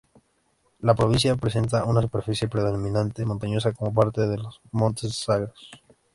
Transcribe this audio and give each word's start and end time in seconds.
La 0.79 0.95
provincia 0.95 1.35
presenta 1.35 1.83
una 1.85 2.01
superficie 2.01 2.47
predominantemente 2.47 3.23
montañosa, 3.23 3.71
como 3.73 3.93
parte 3.93 4.21
de 4.27 4.39
los 4.39 4.59
montes 4.71 5.15
Zagros. 5.15 5.69